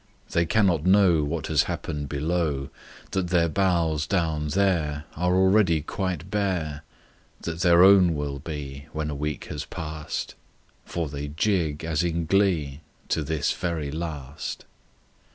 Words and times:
They 0.31 0.47
cannot 0.47 0.83
know 0.83 1.23
What 1.23 1.45
has 1.45 1.65
happened 1.69 2.09
below,— 2.09 2.69
That 3.11 3.27
their 3.27 3.47
boughs 3.47 4.07
down 4.07 4.47
there 4.47 5.03
Are 5.15 5.35
already 5.35 5.83
quite 5.83 6.31
bare, 6.31 6.81
That 7.41 7.59
their 7.59 7.83
own 7.83 8.15
will 8.15 8.39
be 8.39 8.87
When 8.93 9.11
a 9.11 9.15
week 9.15 9.43
has 9.51 9.63
passed,— 9.63 10.33
For 10.85 11.07
they 11.07 11.27
jig 11.27 11.83
as 11.85 12.01
in 12.03 12.25
glee 12.25 12.81
To 13.09 13.21
this 13.23 13.51
very 13.53 13.91
last. 13.91 14.65